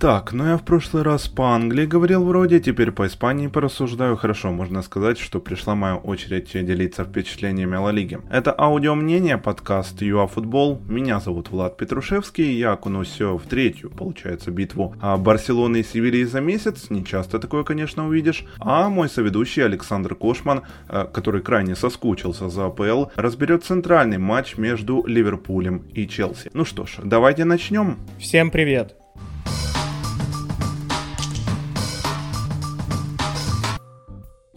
[0.00, 4.16] Так, ну я в прошлый раз по Англии говорил вроде, теперь по Испании порассуждаю.
[4.16, 8.22] Хорошо, можно сказать, что пришла моя очередь делиться впечатлениями о Лиге.
[8.30, 10.80] Это аудио мнение, подкаст ЮАФутбол.
[10.88, 16.40] Меня зовут Влад Петрушевский, я окунусь в третью, получается, битву а Барселоны и Севильи за
[16.40, 16.88] месяц.
[16.88, 18.46] Не часто такое, конечно, увидишь.
[18.58, 25.04] А мой соведущий Александр Кошман, э, который крайне соскучился за АПЛ, разберет центральный матч между
[25.06, 26.52] Ливерпулем и Челси.
[26.54, 27.98] Ну что ж, давайте начнем.
[28.18, 28.99] Всем привет!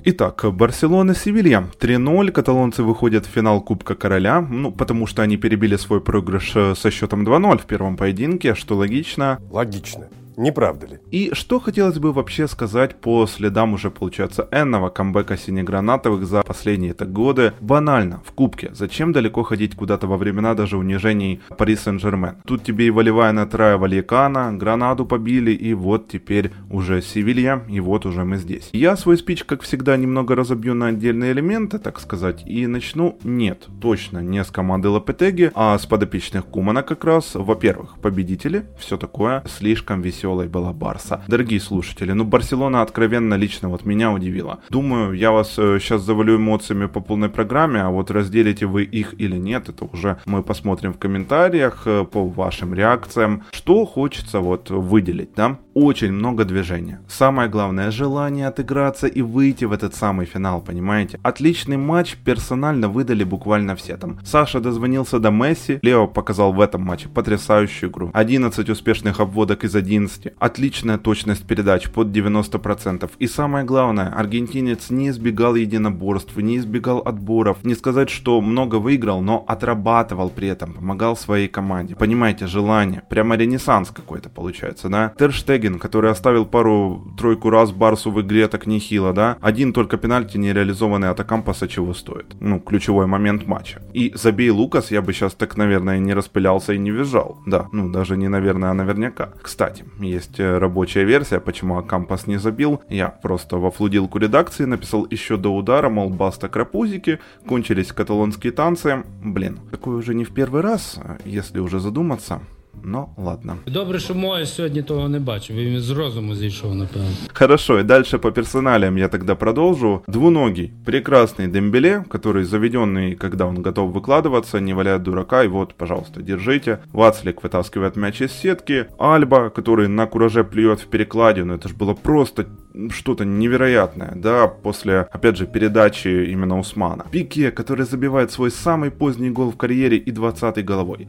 [0.05, 2.31] Итак, Барселона-Севилья 3-0.
[2.31, 6.91] Каталонцы выходят в финал Кубка Короля, ну, потому что они перебили свой проигрыш э, со
[6.91, 9.39] счетом 2-0 в первом поединке, что логично.
[9.49, 10.09] Логично.
[10.37, 10.99] Не правда ли?
[11.11, 16.91] И что хотелось бы вообще сказать по следам уже, получается, энного камбэка синегранатовых за последние
[16.91, 17.53] это годы?
[17.61, 18.71] Банально, в кубке.
[18.73, 22.37] Зачем далеко ходить куда-то во времена даже унижений Пари Сен-Жермен?
[22.45, 28.05] Тут тебе и волевая натрая Вальякана, Гранаду побили, и вот теперь уже Севилья, и вот
[28.05, 28.69] уже мы здесь.
[28.73, 33.67] Я свой спич, как всегда, немного разобью на отдельные элементы, так сказать, и начну, нет,
[33.81, 37.31] точно не с команды Лапетеги, а с подопечных Кумана как раз.
[37.35, 41.21] Во-первых, победители, все такое, слишком весело веселой была Барса.
[41.27, 44.59] Дорогие слушатели, ну Барселона откровенно лично вот меня удивила.
[44.69, 49.15] Думаю, я вас сейчас э, завалю эмоциями по полной программе, а вот разделите вы их
[49.21, 53.43] или нет, это уже мы посмотрим в комментариях э, по вашим реакциям.
[53.51, 55.57] Что хочется вот выделить, да?
[55.73, 56.99] Очень много движения.
[57.07, 61.19] Самое главное, желание отыграться и выйти в этот самый финал, понимаете?
[61.23, 64.19] Отличный матч персонально выдали буквально все там.
[64.23, 68.11] Саша дозвонился до Месси, Лео показал в этом матче потрясающую игру.
[68.13, 70.33] 11 успешных обводок из 11 точности.
[70.39, 73.09] Отличная точность передач под 90%.
[73.19, 77.57] И самое главное, аргентинец не избегал единоборств, не избегал отборов.
[77.63, 81.95] Не сказать, что много выиграл, но отрабатывал при этом, помогал своей команде.
[81.95, 83.01] Понимаете, желание.
[83.09, 85.13] Прямо ренессанс какой-то получается, да?
[85.17, 89.37] Терштеген, который оставил пару-тройку раз Барсу в игре так нехило, да?
[89.41, 92.35] Один только пенальти не реализованный от Акампаса чего стоит.
[92.39, 93.81] Ну, ключевой момент матча.
[93.93, 97.37] И забей Лукас, я бы сейчас так, наверное, не распылялся и не визжал.
[97.45, 99.29] Да, ну даже не наверное, а наверняка.
[99.41, 102.81] Кстати, есть э, рабочая версия, почему Акампас не забил.
[102.89, 109.03] Я просто во флудилку редакции написал еще до удара, мол, баста крапузики, кончились каталонские танцы.
[109.23, 112.41] Блин, такое уже не в первый раз, если уже задуматься.
[112.84, 113.56] Ну, ладно.
[113.66, 115.56] Добре, що моє сьогодні того не бачив.
[115.56, 117.08] Він з розуму зійшов, напевно.
[117.34, 120.02] Хорошо, и дальше по персоналиям я тогда продолжу.
[120.08, 126.22] Двуногий, прекрасный Дембеле, который заведенный, когда он готов выкладываться, не валяет дурака, и вот, пожалуйста,
[126.22, 126.78] держите.
[126.92, 128.86] Вацлик вытаскивает мяч из сетки.
[128.98, 132.46] Альба, который на кураже плюет в перекладину, это же было просто
[132.90, 137.04] что-то невероятное, да, после, опять же, передачи именно Усмана.
[137.10, 141.08] Пике, который забивает свой самый поздний гол в карьере и 20-й головой.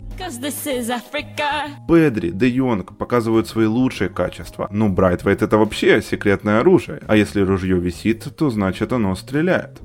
[1.88, 4.68] Педри, Де Йонг показывают свои лучшие качества.
[4.70, 9.80] Ну, Брайтвейт это вообще секретное оружие, а если ружье висит, то значит оно стреляет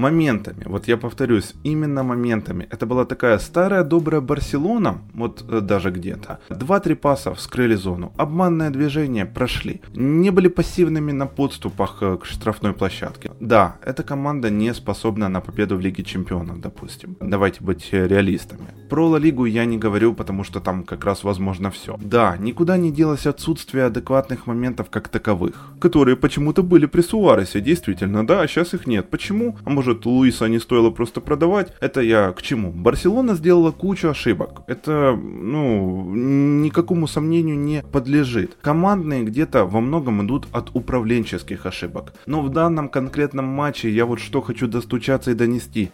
[0.00, 2.66] моментами, вот я повторюсь, именно моментами.
[2.70, 6.38] Это была такая старая добрая Барселона, вот э, даже где-то.
[6.48, 9.80] Два-три паса вскрыли зону, обманное движение прошли.
[9.94, 13.30] Не были пассивными на подступах э, к штрафной площадке.
[13.40, 17.16] Да, эта команда не способна на победу в Лиге Чемпионов, допустим.
[17.20, 18.68] Давайте быть реалистами.
[18.88, 21.96] Про Ла Лигу я не говорю, потому что там как раз возможно все.
[22.00, 28.26] Да, никуда не делось отсутствие адекватных моментов как таковых, которые почему-то были при Суаресе, действительно,
[28.26, 29.10] да, а сейчас их нет.
[29.10, 29.56] Почему?
[29.64, 31.72] А может Луиса не стоило просто продавать?
[31.80, 32.70] Это я к чему?
[32.72, 34.62] Барселона сделала кучу ошибок.
[34.66, 38.56] Это, ну, никакому сомнению не подлежит.
[38.60, 42.14] Командные где-то во многом идут от управленческих ошибок.
[42.26, 45.90] Но в данном конкретном матче я вот что хочу достучаться и донести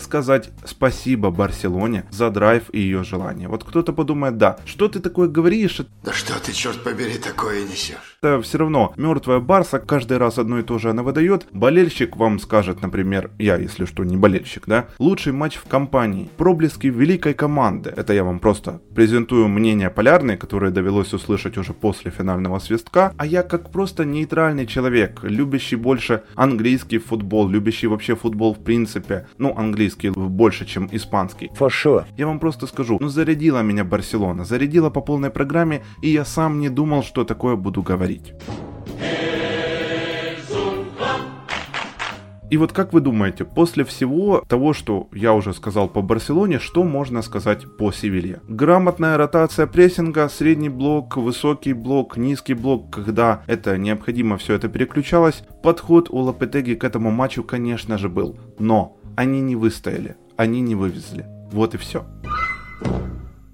[0.00, 3.48] сказать спасибо Барселоне за драйв и ее желание.
[3.48, 5.80] Вот кто-то подумает, да, что ты такое говоришь?
[6.02, 8.18] Да что ты, черт побери, такое несешь?
[8.22, 11.46] Это все равно мертвая Барса каждый раз одно и то же она выдает.
[11.52, 16.86] Болельщик вам скажет, например, я, если что, не болельщик, да, лучший матч в компании, проблески
[16.86, 17.92] великой команды.
[17.96, 23.26] Это я вам просто презентую мнение полярные, которое довелось услышать уже после финального свистка, а
[23.26, 29.54] я как просто нейтральный человек, любящий больше английский футбол, любящий вообще футбол в принципе, ну,
[29.56, 31.50] английский английский больше, чем испанский.
[31.58, 32.04] For sure.
[32.16, 36.60] Я вам просто скажу, ну зарядила меня Барселона, зарядила по полной программе, и я сам
[36.60, 38.32] не думал, что такое буду говорить.
[42.50, 46.82] И вот как вы думаете, после всего того, что я уже сказал по Барселоне, что
[46.82, 48.40] можно сказать по Севилье?
[48.48, 55.44] Грамотная ротация прессинга, средний блок, высокий блок, низкий блок, когда это необходимо, все это переключалось.
[55.62, 58.36] Подход у Лапетеги к этому матчу, конечно же, был.
[58.58, 61.26] Но они не выстояли, они не вывезли.
[61.52, 62.06] Вот и все.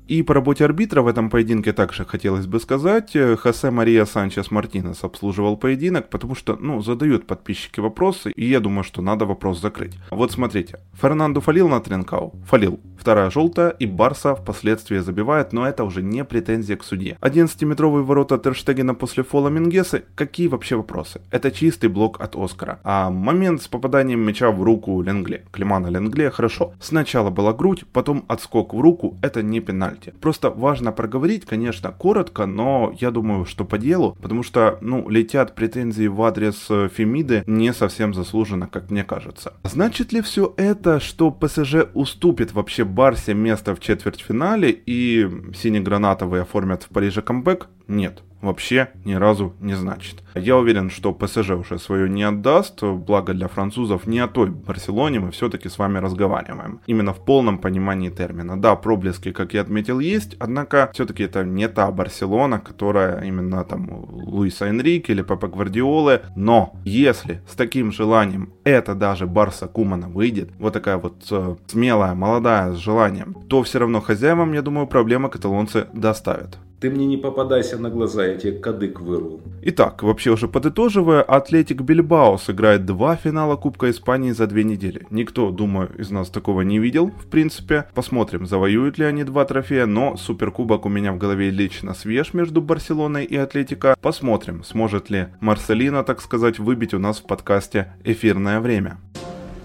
[0.07, 3.17] И по работе арбитра в этом поединке также хотелось бы сказать.
[3.17, 8.61] Э, Хосе Мария Санчес Мартинес обслуживал поединок, потому что, ну, задают подписчики вопросы, и я
[8.61, 9.95] думаю, что надо вопрос закрыть.
[10.11, 12.35] Вот смотрите, Фернандо фалил на Тренкау?
[12.47, 12.79] Фалил.
[12.99, 17.19] Вторая желтая, и Барса впоследствии забивает, но это уже не претензия к судье.
[17.21, 21.21] 11-метровые ворота Терштегена после фола Мингесы, какие вообще вопросы?
[21.31, 22.81] Это чистый блок от Оскара.
[22.85, 26.75] А момент с попаданием мяча в руку Ленгле, Климана Ленгле, хорошо.
[26.81, 29.61] Сначала была грудь, потом отскок в руку, это не
[29.97, 30.15] пенальти.
[30.21, 35.55] Просто важно проговорить, конечно, коротко, но я думаю, что по делу, потому что, ну, летят
[35.55, 39.53] претензии в адрес э, Фемиды не совсем заслуженно, как мне кажется.
[39.65, 46.85] Значит ли все это, что ПСЖ уступит вообще Барсе место в четвертьфинале и синегранатовые оформят
[46.85, 47.69] в Париже камбэк?
[47.89, 50.23] Нет вообще ни разу не значит.
[50.35, 55.21] Я уверен, что ПСЖ уже свое не отдаст, благо для французов не о той Барселоне
[55.21, 56.81] мы все-таки с вами разговариваем.
[56.87, 58.61] Именно в полном понимании термина.
[58.61, 63.89] Да, проблески, как я отметил, есть, однако все-таки это не та Барселона, которая именно там
[63.91, 70.51] Луиса Энрике или Пепа Гвардиолы, но если с таким желанием это даже Барса Кумана выйдет,
[70.59, 75.31] вот такая вот э, смелая, молодая, с желанием, то все равно хозяевам, я думаю, проблемы
[75.31, 76.59] каталонцы доставят.
[76.87, 79.41] Ты мне не попадайся на глаза, я тебе кадык вырву.
[79.63, 85.05] Итак, вообще уже подытоживая, Атлетик Бильбао сыграет два финала Кубка Испании за две недели.
[85.11, 87.87] Никто, думаю, из нас такого не видел, в принципе.
[87.93, 92.63] Посмотрим, завоюют ли они два трофея, но Суперкубок у меня в голове лично свеж между
[92.63, 93.97] Барселоной и Атлетико.
[94.01, 98.99] Посмотрим, сможет ли Марселина, так сказать, выбить у нас в подкасте эфирное время.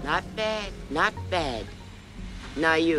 [0.04, 1.62] Not bad, not bad.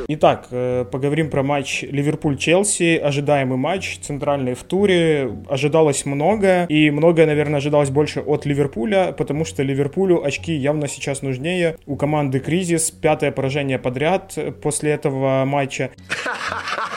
[0.07, 2.97] Итак, э, поговорим про матч Ливерпуль-Челси.
[2.97, 5.31] Ожидаемый матч, центральный в туре.
[5.49, 11.21] Ожидалось много, и многое, наверное, ожидалось больше от Ливерпуля, потому что Ливерпулю очки явно сейчас
[11.21, 11.77] нужнее.
[11.85, 15.91] У команды кризис, пятое поражение подряд после этого матча.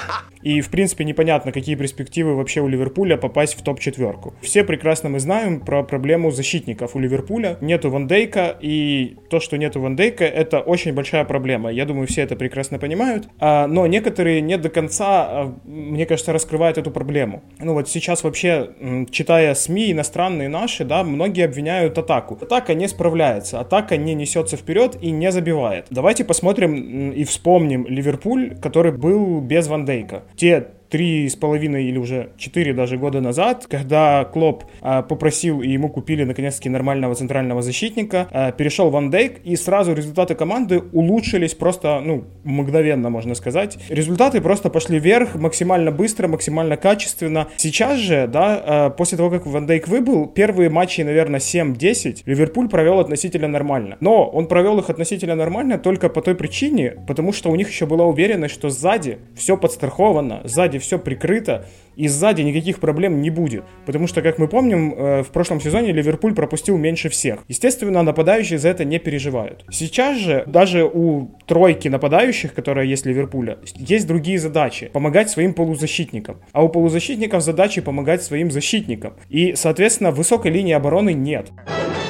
[0.46, 4.32] И, в принципе, непонятно, какие перспективы вообще у Ливерпуля попасть в топ-четверку.
[4.42, 7.56] Все прекрасно мы знаем про проблему защитников у Ливерпуля.
[7.60, 11.72] Нету Ван Дейка, и то, что нету Ван Дейка, это очень большая проблема.
[11.72, 13.28] Я думаю, все это прекрасно понимают.
[13.40, 17.42] А, но некоторые не до конца, а, мне кажется, раскрывают эту проблему.
[17.58, 18.70] Ну вот сейчас вообще,
[19.10, 22.38] читая СМИ иностранные наши, да, многие обвиняют атаку.
[22.40, 25.86] Атака не справляется, атака не несется вперед и не забивает.
[25.90, 31.98] Давайте посмотрим и вспомним Ливерпуль, который был без Ван Дейка 接 три с половиной или
[31.98, 37.62] уже четыре даже года назад, когда Клоп а, попросил и ему купили наконец-таки нормального центрального
[37.62, 43.78] защитника, а, перешел Ван Дейк, и сразу результаты команды улучшились просто, ну, мгновенно, можно сказать.
[43.88, 47.48] Результаты просто пошли вверх максимально быстро, максимально качественно.
[47.56, 52.68] Сейчас же, да, а, после того, как Ван Дейк выбыл, первые матчи, наверное, 7-10 Ливерпуль
[52.68, 53.96] провел относительно нормально.
[54.00, 57.86] Но он провел их относительно нормально только по той причине, потому что у них еще
[57.86, 61.66] была уверенность, что сзади все подстраховано, сзади все прикрыто,
[61.96, 63.64] и сзади никаких проблем не будет.
[63.84, 67.40] Потому что, как мы помним, э, в прошлом сезоне Ливерпуль пропустил меньше всех.
[67.48, 69.64] Естественно, нападающие за это не переживают.
[69.70, 74.90] Сейчас же даже у тройки нападающих, которая есть Ливерпуля, есть другие задачи.
[74.92, 76.40] Помогать своим полузащитникам.
[76.52, 79.14] А у полузащитников задачи помогать своим защитникам.
[79.28, 81.50] И, соответственно, высокой линии обороны нет.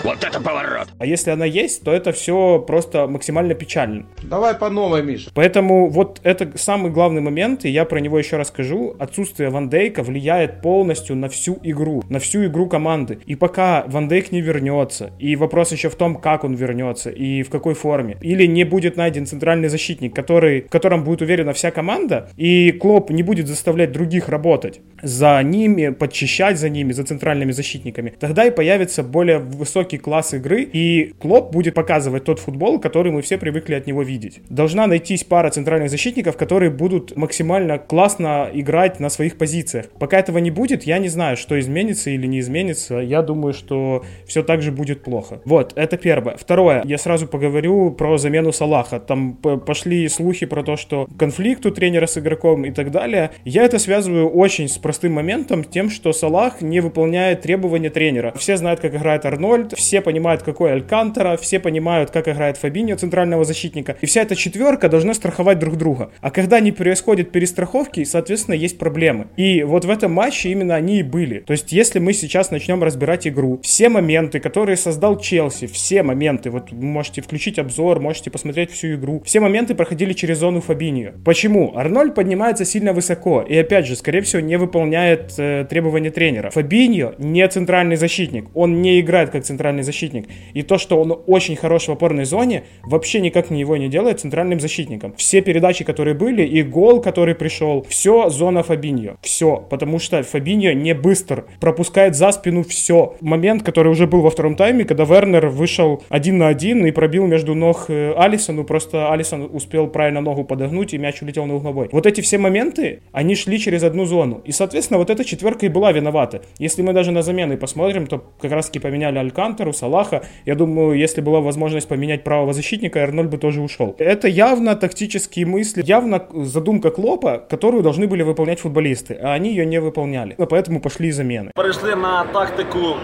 [0.06, 0.88] Вот это поворот!
[0.99, 4.06] А если она есть, то это все просто максимально печально.
[4.23, 5.31] Давай по новой, Миша.
[5.35, 8.94] Поэтому вот это самый главный момент, и я про него еще расскажу.
[9.00, 13.18] Отсутствие Ван Дейка влияет полностью на всю игру, на всю игру команды.
[13.26, 17.42] И пока Ван Дейк не вернется, и вопрос еще в том, как он вернется и
[17.42, 21.71] в какой форме, или не будет найден центральный защитник, который, в котором будет уверена вся
[21.71, 27.52] команда, и Клоп не будет заставлять других работать за ними, подчищать за ними, за центральными
[27.52, 33.12] защитниками, тогда и появится более высокий класс игры, и Клоп будет показывать тот футбол, который
[33.12, 34.40] мы все привыкли от него видеть.
[34.49, 39.65] Должна найтись пара центральных защитников, которые будут максимально классно играть на своих позициях.
[39.99, 42.96] Пока этого не будет, я не знаю, что изменится или не изменится.
[42.96, 45.40] Я думаю, что все так же будет плохо.
[45.44, 46.37] Вот, это первое.
[46.37, 49.00] Второе, я сразу поговорю про замену Салаха.
[49.00, 53.30] Там пошли слухи про то, что конфликт у тренера с игроком и так далее.
[53.44, 58.32] Я это связываю очень с простым моментом, тем, что Салах не выполняет требования тренера.
[58.37, 63.44] Все знают, как играет Арнольд, все понимают, какой Алькантера, все понимают, как играет Фабиньо, центрального
[63.44, 63.96] защитника.
[64.00, 66.11] И вся эта четверка должна страховать друг друга.
[66.20, 69.28] А когда не происходят перестраховки, соответственно, есть проблемы.
[69.37, 71.41] И вот в этом матче именно они и были.
[71.41, 76.51] То есть, если мы сейчас начнем разбирать игру, все моменты, которые создал Челси, все моменты,
[76.51, 81.13] вот можете включить обзор, можете посмотреть всю игру, все моменты проходили через зону Фабиньо.
[81.25, 81.77] Почему?
[81.77, 86.51] Арнольд поднимается сильно высоко и, опять же, скорее всего, не выполняет э, требования тренера.
[86.51, 90.29] Фабиньо не центральный защитник, он не играет как центральный защитник.
[90.55, 94.21] И то, что он очень хорош в опорной зоне, вообще никак не его не делает
[94.21, 95.15] центральным защитником.
[95.17, 99.17] Все передачи, которые были, и гол, который пришел, все зона Фабиньо.
[99.23, 99.46] Все.
[99.55, 101.45] Потому что Фабиньо не быстр.
[101.61, 103.15] Пропускает за спину все.
[103.21, 107.26] Момент, который уже был во втором тайме, когда Вернер вышел один на один и пробил
[107.26, 111.88] между ног э, Алисону, просто Алисон успел правильно ногу подогнуть, и мяч улетел на угловой.
[111.93, 114.41] Вот эти все моменты, они шли через одну зону.
[114.45, 116.43] И, соответственно, вот эта четверка и была виновата.
[116.59, 120.25] Если мы даже на замены посмотрим, то как раз таки поменяли Алькантеру, Салаха.
[120.45, 123.95] Я думаю, если была возможность поменять правого защитника, Арнольд бы тоже ушел.
[123.99, 129.66] Это явно тактические мысли, явно задумка Клопа, которую должны были выполнять футболисты, а они ее
[129.66, 130.37] не выполняли.
[130.38, 131.50] Поэтому пошли замены.
[131.56, 132.97] Перейшли на тактику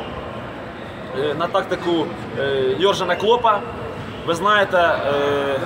[1.19, 2.07] е, на тактику
[2.39, 3.61] е, Йоржена Клопа
[4.28, 5.60] Ви знаєте, е,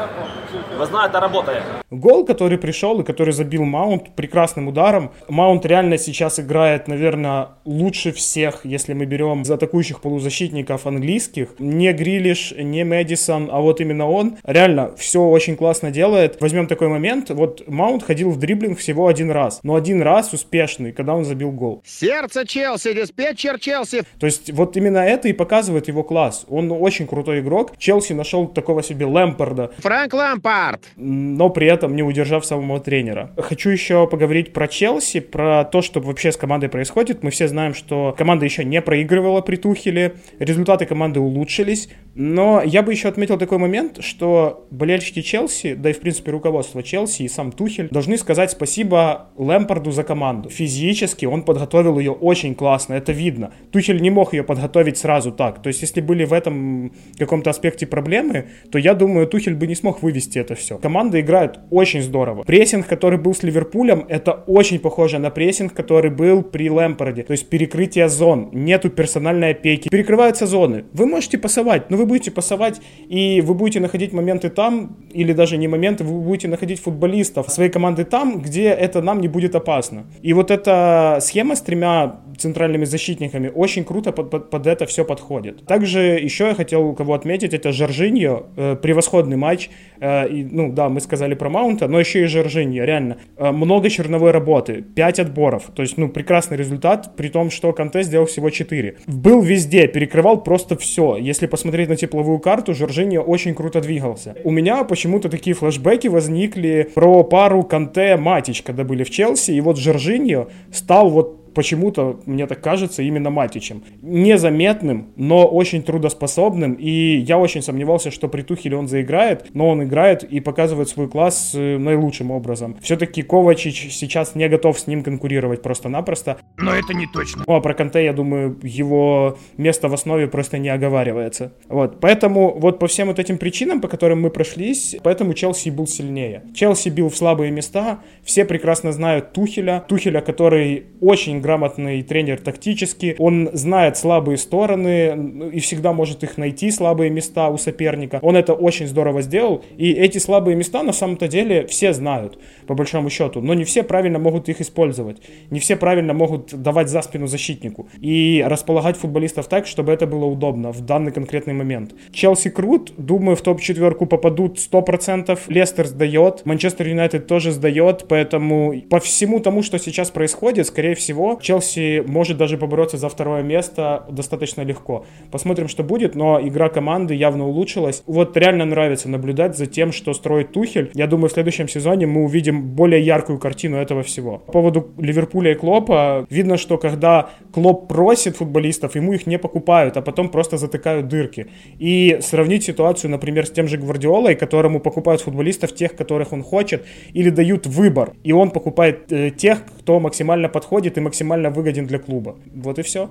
[0.79, 1.62] ви знаєте, работає.
[1.91, 5.10] Гол, который пришел и который забил Маунт прекрасным ударом.
[5.29, 11.48] Маунт реально сейчас играет, наверное, лучше всех, если мы берем из атакующих полузащитников английских.
[11.60, 14.38] Не Грилиш, не Мэдисон, а вот именно он.
[14.43, 16.39] Реально все очень классно делает.
[16.41, 17.29] Возьмем такой момент.
[17.29, 19.60] Вот Маунт ходил в дриблинг всего один раз.
[19.63, 21.81] Но один раз успешный, когда он забил гол.
[21.86, 24.03] Сердце Челси, диспетчер Челси.
[24.19, 26.45] То есть вот именно это и показывает его класс.
[26.50, 27.77] Он очень крутой игрок.
[27.77, 29.70] Челси нашел такого себе Лэмпорда.
[29.78, 30.80] Фрэнк Лампард.
[30.96, 33.30] но при этом не удержав самого тренера.
[33.36, 37.22] Хочу еще поговорить про Челси, про то, что вообще с командой происходит.
[37.22, 42.82] Мы все знаем, что команда еще не проигрывала при Тухеле, результаты команды улучшились, но я
[42.82, 47.28] бы еще отметил такой момент, что болельщики Челси, да и в принципе руководство Челси и
[47.28, 50.49] сам Тухель должны сказать спасибо Лэмпорду за команду.
[50.49, 53.52] Физически он подготовил ее очень классно, это видно.
[53.70, 55.62] Тухель не мог ее подготовить сразу так.
[55.62, 59.75] То есть если были в этом каком-то аспекте проблемы, то я думаю, Тухель бы не
[59.75, 60.78] смог вывести это все.
[60.78, 62.44] Команда играет очень здорово.
[62.44, 67.25] Прессинг, который был с Ливерпулем, это очень похоже на прессинг, который был при Лэмпарде.
[67.25, 70.87] То есть перекрытие зон, нету персональной опеки, перекрываются зоны.
[70.94, 75.56] Вы можете пасовать, но вы будете пасовать, и вы будете находить моменты там, или даже
[75.58, 80.06] не моменты, вы будете находить футболистов своей команды там, где это нам не будет опасно.
[80.22, 85.04] И вот эта схема с тремя центральными защитниками очень круто под, под, под это все
[85.04, 85.66] подходит.
[85.66, 89.70] Также еще я хотел кого отметить, это Жоржиньо, э, превосходный матч.
[90.00, 93.16] Э, и, ну да, мы сказали про Маунта, но еще и Жоржиньо, реально.
[93.36, 98.02] Э, много черновой работы, 5 отборов, то есть, ну, прекрасный результат, при том, что Канте
[98.02, 98.96] сделал всего 4.
[99.06, 101.16] Был везде, перекрывал просто все.
[101.16, 104.36] Если посмотреть на тепловую карту, Жоржиньо очень круто двигался.
[104.44, 109.78] У меня почему-то такие флешбеки возникли про пару Канте-Матич, когда были в Челси, и вот
[109.78, 113.82] Жоржиньо стал вот почему-то, мне так кажется, именно Матичем.
[114.02, 119.82] Незаметным, но очень трудоспособным, и я очень сомневался, что при Тухеле он заиграет, но он
[119.82, 122.76] играет и показывает свой класс э, наилучшим образом.
[122.82, 126.36] Все-таки Ковачич сейчас не готов с ним конкурировать просто-напросто.
[126.58, 127.44] Но это не точно.
[127.46, 131.54] Ну а про Канте, я думаю, его место в основе просто не оговаривается.
[131.68, 135.86] Вот, поэтому вот по всем вот этим причинам, по которым мы прошлись, поэтому Челси был
[135.86, 136.42] сильнее.
[136.54, 143.14] Челси бил в слабые места, все прекрасно знают Тухеля, Тухеля, который очень грамотный тренер тактически,
[143.20, 148.18] он знает слабые стороны и всегда может их найти, слабые места у соперника.
[148.22, 152.36] Он это очень здорово сделал, и эти слабые места на самом-то деле все знают,
[152.66, 155.18] по большому счету, но не все правильно могут их использовать,
[155.50, 157.88] не все правильно могут давать за спину защитнику.
[158.00, 161.94] И располагать футболистов так, чтобы это было удобно в данный конкретный момент.
[162.10, 168.98] Челси крут, думаю, в топ-четверку попадут 100%, Лестер сдает, Манчестер Юнайтед тоже сдает, поэтому по
[168.98, 174.62] всему тому, что сейчас происходит, скорее всего, Челси может даже побороться за второе место достаточно
[174.62, 175.05] легко.
[175.31, 178.02] Посмотрим, что будет, но игра команды явно улучшилась.
[178.07, 180.90] Вот реально нравится наблюдать за тем, что строит Тухель.
[180.95, 184.38] Я думаю, в следующем сезоне мы увидим более яркую картину этого всего.
[184.38, 189.97] По поводу Ливерпуля и Клопа, видно, что когда Клоп просит футболистов, ему их не покупают,
[189.97, 191.49] а потом просто затыкают дырки.
[191.78, 196.85] И сравнить ситуацию, например, с тем же Гвардиолой, которому покупают футболистов тех, которых он хочет,
[197.12, 201.87] или дают выбор, и он покупает э, тех, кто максимально подходит и максимально максимально выгоден
[201.87, 202.37] для клуба.
[202.54, 203.11] Вот и все.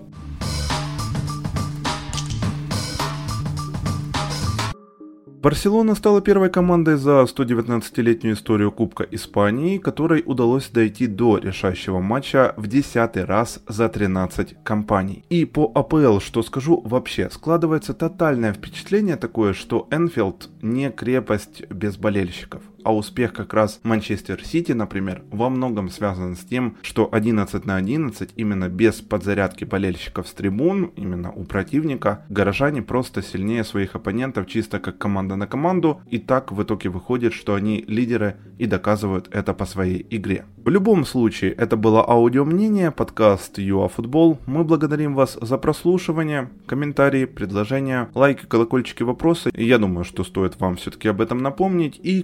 [5.43, 12.55] Барселона стала первой командой за 119-летнюю историю Кубка Испании, которой удалось дойти до решающего матча
[12.57, 15.23] в десятый раз за 13 компаний.
[15.29, 21.95] И по АПЛ, что скажу, вообще складывается тотальное впечатление такое, что Энфилд не крепость без
[21.97, 22.63] болельщиков.
[22.85, 27.75] А успех как раз Манчестер Сити, например, во многом связан с тем, что 11 на
[27.77, 34.47] 11, именно без подзарядки болельщиков с трибун, именно у противника, горожане просто сильнее своих оппонентов
[34.47, 39.29] чисто как команда на команду, и так в итоге выходит, что они лидеры и доказывают
[39.31, 40.45] это по своей игре.
[40.57, 44.39] В любом случае, это было аудио мнение, подкаст ЮАФутбол.
[44.47, 49.51] Мы благодарим вас за прослушивание, комментарии, предложения, лайки, колокольчики, вопросы.
[49.53, 51.99] Я думаю, что стоит вам все-таки об этом напомнить.
[52.01, 52.23] И,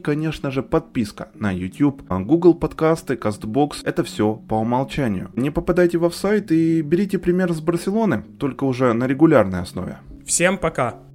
[0.52, 3.78] же, подписка на YouTube, Google подкасты, CastBox.
[3.84, 5.32] Это все по умолчанию.
[5.36, 9.98] Не попадайте в офсайт и берите пример с Барселоны, только уже на регулярной основе.
[10.26, 11.11] Всем пока!